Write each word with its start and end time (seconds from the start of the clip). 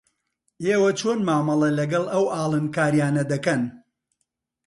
ئێوە 0.65 0.89
چۆن 0.99 1.19
مامەڵە 1.27 1.69
لەگەڵ 1.79 2.05
ئەو 2.13 2.25
ئاڵنگارییانە 2.33 3.23
دەکەن؟ 3.31 3.61